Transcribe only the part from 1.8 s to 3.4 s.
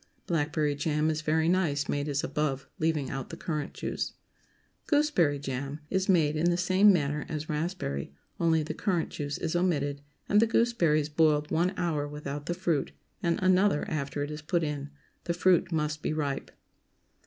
made as above, leaving out the